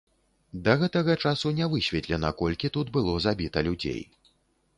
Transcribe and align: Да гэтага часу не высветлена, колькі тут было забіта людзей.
Да 0.67 0.73
гэтага 0.83 1.15
часу 1.27 1.51
не 1.59 1.67
высветлена, 1.73 2.33
колькі 2.41 2.73
тут 2.79 2.91
было 2.97 3.13
забіта 3.27 3.67
людзей. 3.71 4.01